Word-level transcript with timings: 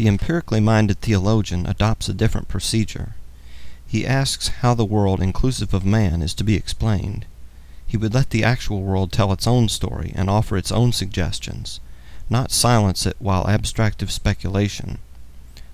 The 0.00 0.08
empirically 0.08 0.60
minded 0.60 1.02
theologian 1.02 1.66
adopts 1.66 2.08
a 2.08 2.14
different 2.14 2.48
procedure. 2.48 3.16
He 3.86 4.06
asks 4.06 4.48
how 4.48 4.72
the 4.72 4.82
world 4.82 5.20
inclusive 5.20 5.74
of 5.74 5.84
man 5.84 6.22
is 6.22 6.32
to 6.36 6.42
be 6.42 6.54
explained. 6.54 7.26
He 7.86 7.98
would 7.98 8.14
let 8.14 8.30
the 8.30 8.42
actual 8.42 8.80
world 8.80 9.12
tell 9.12 9.30
its 9.30 9.46
own 9.46 9.68
story 9.68 10.12
and 10.14 10.30
offer 10.30 10.56
its 10.56 10.72
own 10.72 10.92
suggestions, 10.92 11.80
not 12.30 12.50
silence 12.50 13.04
it 13.04 13.16
while 13.18 13.46
abstractive 13.46 14.10
speculation, 14.10 15.00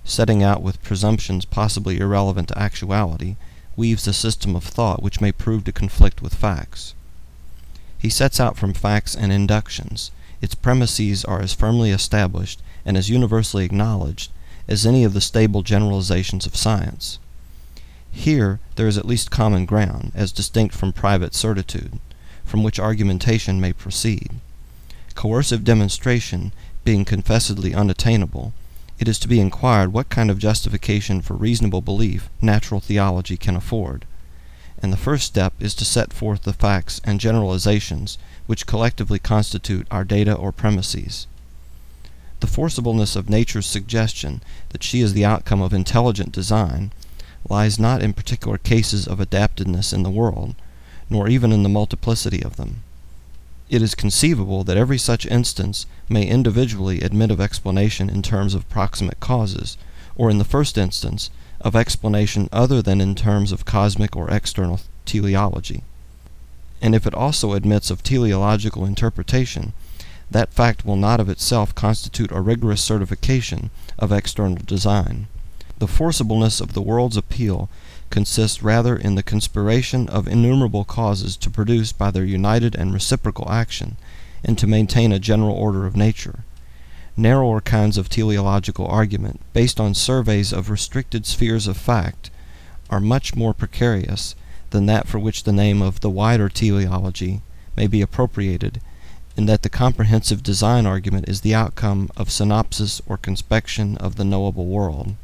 setting 0.03 0.43
out 0.43 0.61
with 0.61 0.83
presumptions 0.83 1.45
possibly 1.45 1.97
irrelevant 1.97 2.49
to 2.49 2.59
actuality, 2.59 3.37
weaves 3.77 4.07
a 4.07 4.13
system 4.13 4.57
of 4.57 4.65
thought 4.65 5.01
which 5.01 5.21
may 5.21 5.31
prove 5.31 5.63
to 5.63 5.71
conflict 5.71 6.21
with 6.21 6.35
facts. 6.35 6.93
He 7.97 8.09
sets 8.09 8.41
out 8.41 8.57
from 8.57 8.73
facts 8.73 9.15
and 9.15 9.31
inductions. 9.31 10.11
Its 10.41 10.55
premises 10.55 11.25
are 11.25 11.41
as 11.41 11.53
firmly 11.53 11.91
established 11.91 12.61
and 12.85 12.97
as 12.97 13.09
universally 13.09 13.65
acknowledged 13.65 14.31
as 14.67 14.85
any 14.85 15.03
of 15.03 15.13
the 15.13 15.21
stable 15.21 15.61
generalizations 15.61 16.45
of 16.45 16.55
science. 16.55 17.19
Here 18.11 18.59
there 18.75 18.87
is 18.87 18.97
at 18.97 19.05
least 19.05 19.29
common 19.29 19.65
ground, 19.65 20.11
as 20.15 20.31
distinct 20.31 20.73
from 20.73 20.91
private 20.91 21.35
certitude, 21.35 21.99
from 22.43 22.63
which 22.63 22.79
argumentation 22.79 23.61
may 23.61 23.73
proceed. 23.73 24.31
Coercive 25.13 25.63
demonstration 25.63 26.51
being 26.83 27.05
confessedly 27.05 27.75
unattainable, 27.75 28.53
it 28.97 29.07
is 29.07 29.19
to 29.19 29.27
be 29.27 29.39
inquired 29.39 29.93
what 29.93 30.09
kind 30.09 30.31
of 30.31 30.39
justification 30.39 31.21
for 31.21 31.35
reasonable 31.35 31.81
belief 31.81 32.29
natural 32.41 32.79
theology 32.79 33.37
can 33.37 33.55
afford. 33.55 34.05
And 34.81 34.93
the 34.93 34.97
first 34.97 35.25
step 35.25 35.53
is 35.59 35.73
to 35.75 35.85
set 35.85 36.13
forth 36.13 36.43
the 36.43 36.53
facts 36.53 37.01
and 37.03 37.19
generalizations 37.19 38.17
which 38.45 38.67
collectively 38.67 39.19
constitute 39.19 39.87
our 39.89 40.03
data 40.03 40.33
or 40.33 40.51
premises. 40.51 41.27
The 42.39 42.47
forcibleness 42.47 43.15
of 43.15 43.29
nature's 43.29 43.65
suggestion 43.65 44.41
that 44.69 44.83
she 44.83 45.01
is 45.01 45.13
the 45.13 45.25
outcome 45.25 45.61
of 45.61 45.73
intelligent 45.73 46.31
design 46.31 46.91
lies 47.49 47.79
not 47.79 48.03
in 48.03 48.13
particular 48.13 48.57
cases 48.57 49.07
of 49.07 49.19
adaptedness 49.19 49.91
in 49.91 50.03
the 50.03 50.11
world, 50.11 50.55
nor 51.09 51.27
even 51.27 51.51
in 51.51 51.63
the 51.63 51.69
multiplicity 51.69 52.43
of 52.43 52.57
them. 52.57 52.83
It 53.69 53.81
is 53.81 53.95
conceivable 53.95 54.63
that 54.63 54.77
every 54.77 54.97
such 54.97 55.25
instance 55.25 55.85
may 56.07 56.25
individually 56.25 57.01
admit 57.01 57.31
of 57.31 57.41
explanation 57.41 58.09
in 58.09 58.21
terms 58.21 58.53
of 58.53 58.69
proximate 58.69 59.19
causes, 59.19 59.77
or 60.15 60.29
in 60.29 60.37
the 60.37 60.45
first 60.45 60.77
instance, 60.77 61.29
of 61.61 61.75
explanation 61.75 62.49
other 62.51 62.81
than 62.81 63.01
in 63.01 63.15
terms 63.15 63.51
of 63.51 63.65
cosmic 63.65 64.15
or 64.15 64.29
external 64.29 64.79
teleology. 65.05 65.83
And 66.81 66.93
if 66.93 67.07
it 67.07 67.13
also 67.13 67.53
admits 67.53 67.89
of 67.89 68.03
teleological 68.03 68.85
interpretation, 68.85 69.73
that 70.29 70.53
fact 70.53 70.85
will 70.85 70.95
not 70.95 71.19
of 71.19 71.29
itself 71.29 71.73
constitute 71.73 72.31
a 72.31 72.41
rigorous 72.41 72.81
certification 72.81 73.69
of 73.97 74.11
external 74.11 74.57
design. 74.65 75.27
The 75.79 75.87
forcibleness 75.87 76.59
of 76.59 76.73
the 76.73 76.81
world's 76.81 77.17
appeal 77.17 77.69
consists 78.09 78.63
rather 78.63 78.95
in 78.95 79.15
the 79.15 79.23
conspiration 79.23 80.07
of 80.09 80.27
innumerable 80.27 80.83
causes 80.83 81.37
to 81.37 81.49
produce 81.49 81.91
by 81.91 82.11
their 82.11 82.25
united 82.25 82.75
and 82.75 82.93
reciprocal 82.93 83.49
action, 83.51 83.97
and 84.43 84.57
to 84.57 84.67
maintain 84.67 85.11
a 85.11 85.19
general 85.19 85.55
order 85.55 85.85
of 85.85 85.95
nature. 85.95 86.39
Narrower 87.19 87.61
kinds 87.61 87.97
of 87.97 88.09
teleological 88.09 88.85
argument, 88.85 89.41
based 89.51 89.79
on 89.79 89.95
surveys 89.95 90.53
of 90.53 90.69
restricted 90.69 91.25
spheres 91.25 91.65
of 91.65 91.75
fact, 91.75 92.29
are 92.91 92.99
much 92.99 93.35
more 93.35 93.55
precarious 93.55 94.35
than 94.69 94.85
that 94.85 95.07
for 95.07 95.17
which 95.17 95.41
the 95.41 95.51
name 95.51 95.81
of 95.81 96.01
the 96.01 96.11
wider 96.11 96.47
teleology 96.47 97.41
may 97.75 97.87
be 97.87 98.01
appropriated, 98.01 98.79
in 99.35 99.47
that 99.47 99.63
the 99.63 99.69
comprehensive 99.69 100.43
design 100.43 100.85
argument 100.85 101.27
is 101.27 101.41
the 101.41 101.55
outcome 101.55 102.11
of 102.15 102.31
synopsis 102.31 103.01
or 103.07 103.17
conspection 103.17 103.97
of 103.97 104.15
the 104.15 104.25
knowable 104.25 104.67
world. 104.67 105.15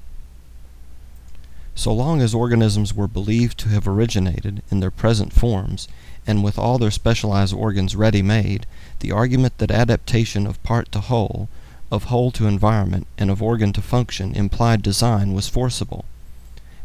So 1.76 1.94
long 1.94 2.22
as 2.22 2.34
organisms 2.34 2.92
were 2.92 3.08
believed 3.08 3.60
to 3.60 3.70
have 3.70 3.88
originated 3.88 4.64
in 4.72 4.80
their 4.80 4.92
present 4.92 5.32
forms, 5.32 5.88
and 6.26 6.44
with 6.44 6.58
all 6.58 6.80
their 6.80 6.90
specialized 6.90 7.54
organs 7.54 7.96
ready 7.96 8.24
made, 8.24 8.66
the 9.00 9.12
argument 9.12 9.60
that 9.60 9.70
adaptation 9.70 10.48
of 10.48 10.62
part 10.64 10.92
to 10.92 11.00
whole, 11.00 11.50
of 11.94 12.06
whole 12.06 12.32
to 12.32 12.48
environment, 12.48 13.06
and 13.18 13.30
of 13.30 13.42
organ 13.42 13.72
to 13.72 13.82
function 13.82 14.34
implied 14.36 14.82
design 14.82 15.34
was 15.34 15.48
forcible. 15.48 16.06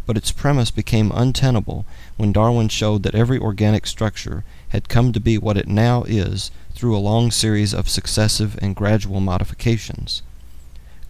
But 0.04 0.18
its 0.18 0.30
premise 0.30 0.70
became 0.70 1.10
untenable 1.14 1.86
when 2.18 2.32
Darwin 2.32 2.68
showed 2.68 3.02
that 3.02 3.14
every 3.14 3.38
organic 3.38 3.86
structure 3.86 4.44
had 4.68 4.88
come 4.88 5.12
to 5.12 5.20
be 5.20 5.38
what 5.38 5.56
it 5.56 5.66
now 5.66 6.02
is 6.04 6.50
through 6.74 6.96
a 6.96 7.00
long 7.00 7.30
series 7.30 7.72
of 7.72 7.88
successive 7.88 8.58
and 8.60 8.76
gradual 8.76 9.20
modifications. 9.20 10.22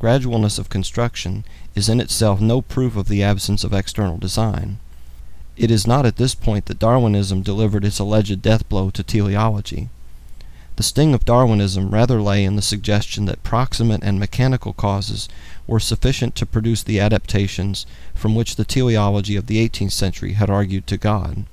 Gradualness 0.01 0.61
of 0.61 0.69
construction 0.69 1.45
is 1.75 1.89
in 1.89 2.01
itself 2.01 2.41
no 2.41 2.63
proof 2.63 2.97
of 2.97 3.09
the 3.09 3.23
absence 3.23 3.65
of 3.65 3.73
external 3.73 4.17
design. 4.17 4.79
It 5.57 5.73
is 5.73 5.89
not 5.89 6.07
at 6.07 6.17
this 6.17 6.37
point 6.37 6.67
that 6.67 6.79
Darwinism 6.79 7.43
delivered 7.43 7.85
its 7.85 7.99
alleged 7.99 8.41
death 8.43 8.69
blow 8.69 8.91
to 8.91 9.03
teleology. 9.03 9.89
The 10.79 10.85
sting 10.85 11.13
of 11.13 11.25
Darwinism 11.25 11.91
rather 11.91 12.23
lay 12.23 12.45
in 12.45 12.55
the 12.55 12.63
suggestion 12.63 13.25
that 13.25 13.43
proximate 13.43 14.05
and 14.05 14.17
mechanical 14.21 14.73
causes 14.73 15.29
were 15.67 15.81
sufficient 15.81 16.37
to 16.37 16.47
produce 16.47 16.85
the 16.85 17.01
adaptations 17.01 17.85
from 18.15 18.37
which 18.37 18.55
the 18.55 18.65
teleology 18.65 19.35
of 19.35 19.49
the 19.49 19.59
eighteenth 19.59 19.93
century 19.93 20.35
had 20.35 20.49
argued 20.49 20.87
to 20.87 20.97
God. 20.97 21.47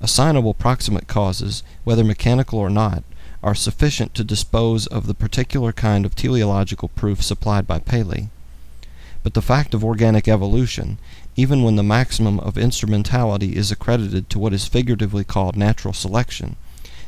Assignable 0.00 0.54
proximate 0.54 1.08
causes, 1.08 1.64
whether 1.82 2.04
mechanical 2.04 2.60
or 2.60 2.70
not, 2.70 3.02
are 3.42 3.56
sufficient 3.56 4.14
to 4.14 4.22
dispose 4.22 4.86
of 4.86 5.08
the 5.08 5.14
particular 5.14 5.72
kind 5.72 6.06
of 6.06 6.14
teleological 6.14 6.86
proof 6.90 7.24
supplied 7.24 7.66
by 7.66 7.80
Paley. 7.80 8.28
But 9.24 9.34
the 9.34 9.42
fact 9.42 9.74
of 9.74 9.82
organic 9.82 10.28
evolution, 10.28 10.98
even 11.34 11.64
when 11.64 11.74
the 11.74 11.82
maximum 11.82 12.38
of 12.38 12.56
instrumentality 12.56 13.56
is 13.56 13.72
accredited 13.72 14.30
to 14.30 14.38
what 14.38 14.52
is 14.52 14.68
figuratively 14.68 15.24
called 15.24 15.56
natural 15.56 15.92
selection, 15.92 16.54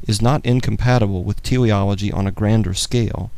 is 0.08 0.22
not 0.22 0.44
incompatible 0.44 1.22
with 1.22 1.42
teleology 1.44 2.10
on 2.10 2.26
a 2.26 2.32
grander 2.32 2.74
scale, 2.74 3.30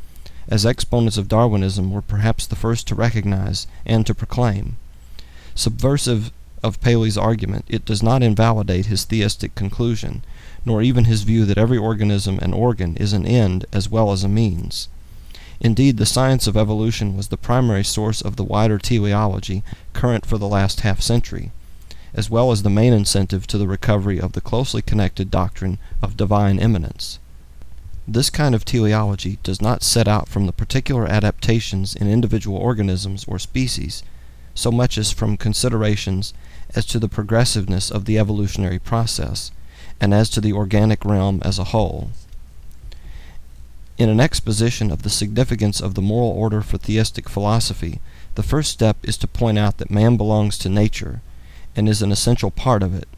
as 0.48 0.64
exponents 0.64 1.18
of 1.18 1.28
Darwinism 1.28 1.90
were 1.90 2.00
perhaps 2.00 2.46
the 2.46 2.56
first 2.56 2.86
to 2.86 2.94
recognize 2.94 3.66
and 3.84 4.06
to 4.06 4.14
proclaim. 4.14 4.76
Subversive 5.54 6.30
of 6.62 6.80
Paley's 6.80 7.18
argument, 7.18 7.64
it 7.68 7.84
does 7.84 8.02
not 8.02 8.22
invalidate 8.22 8.86
his 8.86 9.04
theistic 9.04 9.54
conclusion, 9.54 10.22
nor 10.64 10.80
even 10.80 11.04
his 11.04 11.22
view 11.22 11.44
that 11.44 11.58
every 11.58 11.76
organism 11.78 12.38
and 12.40 12.54
organ 12.54 12.96
is 12.96 13.12
an 13.12 13.26
end 13.26 13.66
as 13.72 13.90
well 13.90 14.12
as 14.12 14.22
a 14.22 14.28
means. 14.28 14.88
Indeed, 15.60 15.96
the 15.96 16.06
science 16.06 16.46
of 16.46 16.56
evolution 16.56 17.16
was 17.16 17.28
the 17.28 17.36
primary 17.36 17.84
source 17.84 18.22
of 18.22 18.36
the 18.36 18.44
wider 18.44 18.78
teleology 18.78 19.62
current 19.92 20.24
for 20.24 20.38
the 20.38 20.48
last 20.48 20.80
half 20.80 21.00
century, 21.00 21.50
as 22.14 22.28
well 22.28 22.50
as 22.50 22.62
the 22.62 22.70
main 22.70 22.92
incentive 22.92 23.46
to 23.46 23.58
the 23.58 23.68
recovery 23.68 24.20
of 24.20 24.32
the 24.32 24.40
closely 24.40 24.82
connected 24.82 25.30
doctrine 25.30 25.78
of 26.02 26.16
divine 26.16 26.58
immanence. 26.58 27.18
This 28.08 28.30
kind 28.30 28.54
of 28.54 28.64
teleology 28.64 29.38
does 29.42 29.62
not 29.62 29.82
set 29.82 30.08
out 30.08 30.28
from 30.28 30.46
the 30.46 30.52
particular 30.52 31.06
adaptations 31.06 31.94
in 31.94 32.10
individual 32.10 32.56
organisms 32.56 33.24
or 33.28 33.38
species, 33.38 34.02
so 34.54 34.72
much 34.72 34.98
as 34.98 35.12
from 35.12 35.36
considerations 35.36 36.34
as 36.74 36.84
to 36.86 36.98
the 36.98 37.08
progressiveness 37.08 37.90
of 37.90 38.04
the 38.04 38.18
evolutionary 38.18 38.78
process, 38.78 39.52
and 40.00 40.12
as 40.12 40.28
to 40.30 40.40
the 40.40 40.52
organic 40.52 41.04
realm 41.04 41.40
as 41.44 41.58
a 41.58 41.64
whole. 41.64 42.10
In 43.98 44.08
an 44.08 44.18
exposition 44.18 44.90
of 44.90 45.02
the 45.02 45.10
significance 45.10 45.80
of 45.80 45.94
the 45.94 46.02
moral 46.02 46.30
order 46.30 46.62
for 46.62 46.78
theistic 46.78 47.28
philosophy, 47.28 48.00
the 48.34 48.42
first 48.42 48.70
step 48.70 48.96
is 49.02 49.18
to 49.18 49.28
point 49.28 49.58
out 49.58 49.78
that 49.78 49.90
man 49.90 50.16
belongs 50.16 50.56
to 50.58 50.68
nature, 50.68 51.20
and 51.76 51.88
is 51.88 52.02
an 52.02 52.12
essential 52.12 52.50
part 52.50 52.82
of 52.82 52.94
it, 52.94 53.08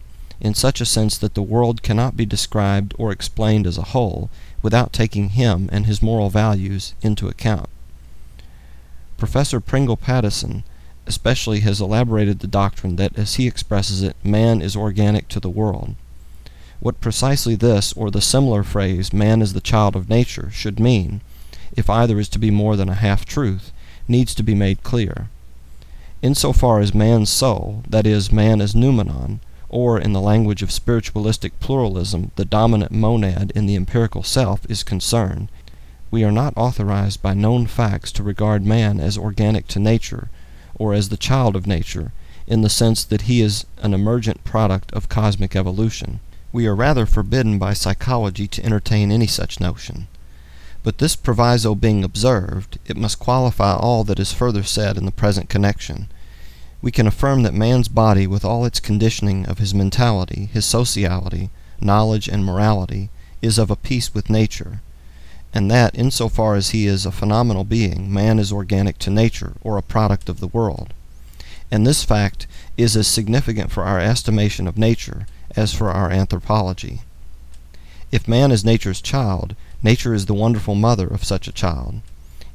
in 0.41 0.55
such 0.55 0.81
a 0.81 0.87
sense 0.87 1.17
that 1.19 1.35
the 1.35 1.43
world 1.43 1.83
cannot 1.83 2.17
be 2.17 2.27
described 2.27 2.95
or 2.99 3.13
explained 3.13 3.67
as 3.67 3.79
a 3.79 3.91
whole 3.93 4.31
without 4.63 4.93
taking 4.93 5.31
him 5.31 5.69
and 5.73 5.87
his 5.87 6.03
moral 6.03 6.31
values 6.31 6.95
into 7.03 7.29
account. 7.29 7.69
Professor 9.19 9.61
Pringle 9.61 9.97
Pattison 9.97 10.65
especially 11.07 11.61
has 11.61 11.81
elaborated 11.81 12.39
the 12.39 12.47
doctrine 12.47 12.97
that, 12.97 13.19
as 13.19 13.35
he 13.35 13.47
expresses 13.47 14.03
it, 14.03 14.17
man 14.23 14.63
is 14.63 14.77
organic 14.77 15.29
to 15.29 15.41
the 15.41 15.51
world. 15.51 15.95
What 16.81 17.01
precisely 17.01 17.55
this, 17.55 17.93
or 17.93 18.11
the 18.11 18.21
similar 18.21 18.63
phrase, 18.63 19.13
man 19.13 19.43
is 19.43 19.53
the 19.53 19.61
child 19.61 19.97
of 19.97 20.09
nature, 20.09 20.51
should 20.51 20.81
mean, 20.81 21.21
if 21.77 21.89
either 21.89 22.19
is 22.19 22.29
to 22.31 22.39
be 22.39 22.51
more 22.51 22.77
than 22.77 22.89
a 22.89 22.95
half 22.95 23.25
truth, 23.25 23.73
needs 24.09 24.35
to 24.35 24.43
be 24.43 24.55
made 24.55 24.83
clear. 24.83 25.29
In 26.23 26.37
so 26.37 26.53
far 26.53 26.79
as 26.79 26.95
man's 26.95 27.31
soul, 27.31 27.83
that 27.89 28.07
is, 28.07 28.31
man 28.31 28.61
as 28.61 28.77
noumenon, 28.77 29.41
or, 29.69 29.99
in 29.99 30.13
the 30.13 30.21
language 30.21 30.63
of 30.63 30.71
spiritualistic 30.71 31.59
pluralism, 31.59 32.31
the 32.37 32.45
dominant 32.45 32.93
monad 32.93 33.51
in 33.57 33.67
the 33.67 33.75
empirical 33.75 34.23
self, 34.23 34.65
is 34.71 34.85
concerned, 34.85 35.51
we 36.13 36.23
are 36.23 36.31
not 36.31 36.53
authorized 36.57 37.23
by 37.23 37.35
known 37.35 37.67
facts 37.67 38.13
to 38.13 38.23
regard 38.23 38.65
man 38.65 39.01
as 39.01 39.19
organic 39.19 39.67
to 39.67 39.81
nature, 39.81 40.29
or 40.77 40.95
as 40.95 41.09
the 41.09 41.17
child 41.17 41.57
of 41.57 41.67
nature, 41.67 42.13
in 42.47 42.63
the 42.63 42.69
sense 42.69 43.03
that 43.03 43.23
he 43.23 43.41
is 43.41 43.67
an 43.79 43.93
emergent 43.93 44.45
product 44.45 44.93
of 44.93 45.09
cosmic 45.09 45.57
evolution. 45.57 46.21
We 46.53 46.67
are 46.67 46.75
rather 46.75 47.07
forbidden 47.07 47.59
by 47.59 47.73
psychology 47.73 48.47
to 48.47 48.65
entertain 48.65 49.11
any 49.11 49.27
such 49.27 49.59
notion. 49.59 50.07
But 50.83 50.99
this 50.99 51.15
proviso 51.15 51.75
being 51.75 52.03
observed, 52.03 52.79
it 52.87 52.97
must 52.97 53.19
qualify 53.19 53.75
all 53.75 54.05
that 54.05 54.19
is 54.19 54.33
further 54.33 54.63
said 54.63 54.97
in 54.97 55.05
the 55.05 55.13
present 55.13 55.49
connection. 55.49 56.09
We 56.81 56.91
can 56.91 57.07
affirm 57.07 57.45
that 57.45 57.55
man's 57.55 57.89
body, 57.89 58.27
with 58.27 58.45
all 58.45 58.65
its 58.65 58.81
conditioning 58.81 59.47
of 59.47 59.59
his 59.59 59.73
mentality, 59.73 60.49
his 60.53 60.65
sociality, 60.65 61.51
knowledge, 61.81 62.29
and 62.29 62.45
morality, 62.45 63.11
is 63.41 63.59
of 63.59 63.71
a 63.71 63.77
piece 63.77 64.13
with 64.13 64.31
nature, 64.31 64.81
and 65.55 65.71
that, 65.71 65.95
in 65.95 66.11
so 66.11 66.29
far 66.29 66.55
as 66.55 66.71
he 66.71 66.87
is 66.87 67.05
a 67.05 67.13
phenomenal 67.13 67.65
being, 67.65 68.13
man 68.13 68.39
is 68.39 68.53
organic 68.53 68.99
to 68.99 69.11
nature, 69.11 69.55
or 69.63 69.77
a 69.77 69.83
product 69.83 70.29
of 70.29 70.41
the 70.41 70.49
world. 70.49 70.95
And 71.71 71.87
this 71.87 72.05
fact 72.05 72.47
is 72.77 72.97
as 72.97 73.07
significant 73.07 73.71
for 73.71 73.85
our 73.85 74.01
estimation 74.01 74.67
of 74.67 74.79
nature 74.79 75.27
as 75.55 75.75
for 75.75 75.91
our 75.91 76.11
anthropology. 76.11 77.03
If 78.11 78.29
man 78.29 78.51
is 78.51 78.65
nature's 78.65 79.01
child, 79.01 79.55
nature 79.83 80.15
is 80.15 80.27
the 80.27 80.35
wonderful 80.35 80.75
mother 80.75 81.07
of 81.07 81.25
such 81.25 81.49
a 81.49 81.53
child. 81.53 82.01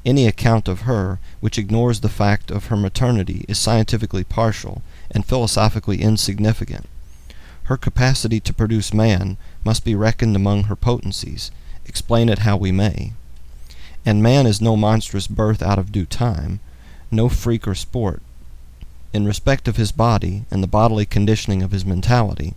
Any 0.06 0.25
account 0.25 0.68
of 0.68 0.81
her 0.81 1.19
which 1.39 1.57
ignores 1.57 2.00
the 2.00 2.09
fact 2.09 2.50
of 2.50 2.68
her 2.68 2.77
maternity 2.77 3.45
is 3.47 3.59
scientifically 3.59 4.24
partial 4.24 4.81
and 5.12 5.25
philosophically 5.25 6.01
insignificant. 6.01 6.85
Her 7.63 7.77
capacity 7.77 8.39
to 8.39 8.53
produce 8.53 8.94
man 8.94 9.38
must 9.65 9.83
be 9.83 9.95
reckoned 9.95 10.35
among 10.35 10.63
her 10.63 10.75
potencies, 10.75 11.51
explain 11.85 12.29
it 12.29 12.39
how 12.39 12.56
we 12.56 12.71
may. 12.71 13.13
And 14.06 14.24
man 14.24 14.45
is 14.47 14.62
no 14.62 14.77
monstrous 14.77 15.27
birth 15.27 15.62
out 15.62 15.77
of 15.77 15.91
due 15.91 16.06
time, 16.06 16.62
no 17.12 17.27
freak 17.27 17.68
or 17.68 17.75
sport. 17.75 18.21
In 19.12 19.25
respect 19.25 19.68
of 19.68 19.75
his 19.75 19.91
body 19.91 20.45
and 20.50 20.63
the 20.63 20.68
bodily 20.68 21.06
conditioning 21.06 21.62
of 21.62 21.71
his 21.71 21.85
mentality, 21.85 22.53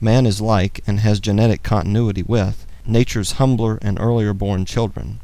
man 0.00 0.24
is 0.24 0.40
like, 0.40 0.80
and 0.86 1.00
has 1.00 1.20
genetic 1.20 1.62
continuity 1.62 2.22
with, 2.22 2.65
nature's 2.88 3.32
humbler 3.32 3.78
and 3.82 3.98
earlier 4.00 4.32
born 4.32 4.64
children. 4.64 5.20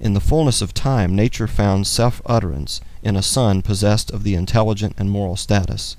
In 0.00 0.14
the 0.14 0.20
fullness 0.20 0.60
of 0.60 0.74
time, 0.74 1.14
nature 1.14 1.46
found 1.46 1.86
self 1.86 2.20
utterance 2.26 2.80
in 3.02 3.16
a 3.16 3.22
son 3.22 3.62
possessed 3.62 4.10
of 4.10 4.22
the 4.22 4.34
intelligent 4.34 4.94
and 4.98 5.10
moral 5.10 5.36
status. 5.36 5.96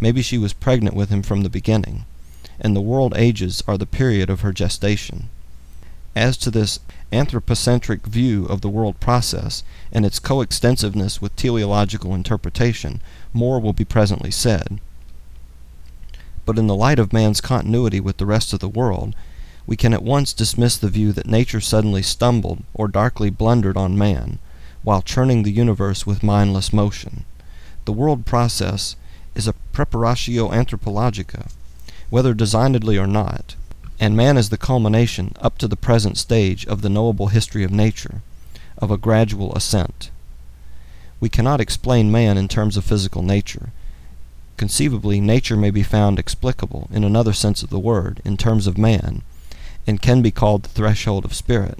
Maybe 0.00 0.22
she 0.22 0.38
was 0.38 0.52
pregnant 0.52 0.94
with 0.94 1.10
him 1.10 1.22
from 1.22 1.42
the 1.42 1.50
beginning, 1.50 2.04
and 2.60 2.74
the 2.74 2.80
world 2.80 3.12
ages 3.16 3.62
are 3.66 3.76
the 3.76 3.86
period 3.86 4.30
of 4.30 4.40
her 4.40 4.52
gestation. 4.52 5.28
As 6.16 6.36
to 6.38 6.50
this 6.50 6.80
anthropocentric 7.12 8.06
view 8.06 8.44
of 8.46 8.60
the 8.60 8.68
world 8.68 8.98
process 9.00 9.62
and 9.92 10.04
its 10.04 10.18
coextensiveness 10.18 11.20
with 11.20 11.36
teleological 11.36 12.14
interpretation, 12.14 13.00
more 13.32 13.60
will 13.60 13.72
be 13.72 13.84
presently 13.84 14.30
said. 14.30 14.80
But 16.44 16.58
in 16.58 16.66
the 16.66 16.74
light 16.74 16.98
of 16.98 17.12
man's 17.12 17.40
continuity 17.40 18.00
with 18.00 18.16
the 18.16 18.26
rest 18.26 18.52
of 18.52 18.60
the 18.60 18.68
world, 18.68 19.14
we 19.68 19.76
can 19.76 19.92
at 19.92 20.02
once 20.02 20.32
dismiss 20.32 20.78
the 20.78 20.88
view 20.88 21.12
that 21.12 21.26
nature 21.26 21.60
suddenly 21.60 22.00
stumbled 22.00 22.62
or 22.72 22.88
darkly 22.88 23.28
blundered 23.28 23.76
on 23.76 23.98
man, 23.98 24.38
while 24.82 25.02
churning 25.02 25.42
the 25.42 25.52
universe 25.52 26.06
with 26.06 26.22
mindless 26.22 26.72
motion. 26.72 27.26
The 27.84 27.92
world 27.92 28.24
process 28.24 28.96
is 29.34 29.46
a 29.46 29.52
preparatio 29.74 30.50
anthropologica, 30.54 31.50
whether 32.08 32.32
designedly 32.32 32.96
or 32.96 33.06
not, 33.06 33.56
and 34.00 34.16
man 34.16 34.38
is 34.38 34.48
the 34.48 34.56
culmination, 34.56 35.34
up 35.38 35.58
to 35.58 35.68
the 35.68 35.76
present 35.76 36.16
stage, 36.16 36.64
of 36.64 36.80
the 36.80 36.88
knowable 36.88 37.26
history 37.26 37.62
of 37.62 37.70
nature, 37.70 38.22
of 38.78 38.90
a 38.90 38.96
gradual 38.96 39.54
ascent. 39.54 40.10
We 41.20 41.28
cannot 41.28 41.60
explain 41.60 42.10
man 42.10 42.38
in 42.38 42.48
terms 42.48 42.78
of 42.78 42.86
physical 42.86 43.20
nature. 43.20 43.68
Conceivably, 44.56 45.20
nature 45.20 45.58
may 45.58 45.70
be 45.70 45.82
found 45.82 46.18
explicable, 46.18 46.88
in 46.90 47.04
another 47.04 47.34
sense 47.34 47.62
of 47.62 47.68
the 47.68 47.78
word, 47.78 48.22
in 48.24 48.38
terms 48.38 48.66
of 48.66 48.78
man, 48.78 49.20
and 49.86 50.02
can 50.02 50.22
be 50.22 50.30
called 50.30 50.62
the 50.64 50.68
threshold 50.68 51.24
of 51.24 51.34
spirit. 51.34 51.78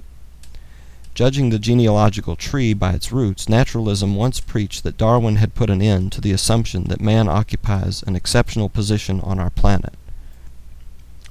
Judging 1.13 1.49
the 1.49 1.59
genealogical 1.59 2.35
tree 2.35 2.73
by 2.73 2.93
its 2.93 3.11
roots, 3.11 3.49
naturalism 3.49 4.15
once 4.15 4.39
preached 4.39 4.83
that 4.83 4.97
Darwin 4.97 5.35
had 5.35 5.53
put 5.53 5.69
an 5.69 5.81
end 5.81 6.11
to 6.13 6.21
the 6.21 6.31
assumption 6.31 6.85
that 6.85 7.01
man 7.01 7.27
occupies 7.27 8.03
an 8.03 8.15
exceptional 8.15 8.69
position 8.69 9.19
on 9.19 9.37
our 9.37 9.49
planet, 9.49 9.95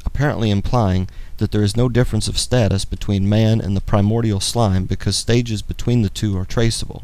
apparently 0.04 0.50
implying 0.50 1.08
that 1.38 1.52
there 1.52 1.62
is 1.62 1.76
no 1.76 1.88
difference 1.88 2.28
of 2.28 2.38
status 2.38 2.84
between 2.84 3.28
man 3.28 3.60
and 3.60 3.76
the 3.76 3.80
primordial 3.80 4.40
slime 4.40 4.84
because 4.84 5.16
stages 5.16 5.62
between 5.62 6.02
the 6.02 6.10
two 6.10 6.36
are 6.36 6.44
traceable. 6.44 7.02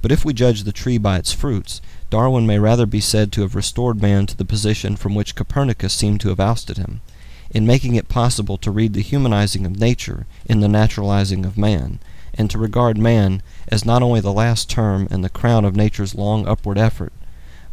But 0.00 0.12
if 0.12 0.24
we 0.24 0.32
judge 0.32 0.64
the 0.64 0.72
tree 0.72 0.98
by 0.98 1.18
its 1.18 1.32
fruits, 1.32 1.80
Darwin 2.10 2.46
may 2.46 2.58
rather 2.58 2.86
be 2.86 3.00
said 3.00 3.32
to 3.32 3.42
have 3.42 3.54
restored 3.54 4.00
man 4.00 4.26
to 4.26 4.36
the 4.36 4.44
position 4.44 4.96
from 4.96 5.14
which 5.14 5.34
Copernicus 5.34 5.92
seemed 5.92 6.20
to 6.22 6.28
have 6.30 6.40
ousted 6.40 6.78
him, 6.78 7.02
in 7.52 7.66
making 7.66 7.94
it 7.94 8.08
possible 8.08 8.56
to 8.56 8.70
read 8.70 8.94
the 8.94 9.02
humanizing 9.02 9.64
of 9.64 9.78
nature 9.78 10.26
in 10.46 10.60
the 10.60 10.68
naturalizing 10.68 11.44
of 11.44 11.58
man, 11.58 12.00
and 12.34 12.50
to 12.50 12.58
regard 12.58 12.96
man 12.98 13.42
as 13.68 13.84
not 13.84 14.02
only 14.02 14.20
the 14.20 14.32
last 14.32 14.68
term 14.68 15.06
and 15.10 15.22
the 15.22 15.28
crown 15.28 15.64
of 15.64 15.76
nature's 15.76 16.14
long 16.14 16.46
upward 16.48 16.78
effort, 16.78 17.12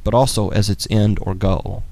but 0.04 0.14
also 0.14 0.50
as 0.50 0.70
its 0.70 0.88
end 0.90 1.18
or 1.22 1.34
goal. 1.34 1.84